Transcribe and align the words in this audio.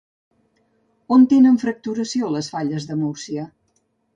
On 1.17 1.27
tenen 1.35 1.61
fracturació 1.65 2.33
les 2.37 2.53
falles 2.55 2.89
de 2.89 2.99
Múrcia? 3.03 3.45